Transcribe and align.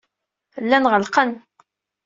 Llan 0.63 0.85
ɣelqen. 0.91 1.31